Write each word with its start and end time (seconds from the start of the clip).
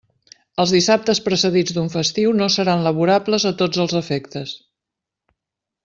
Els 0.61 0.71
dissabtes 0.75 1.19
precedits 1.25 1.75
d'un 1.77 1.91
festiu 1.97 2.33
no 2.39 2.47
seran 2.55 2.83
laborables 2.89 3.47
a 3.51 3.55
tots 3.63 3.83
els 3.87 3.97
efectes. 4.01 4.57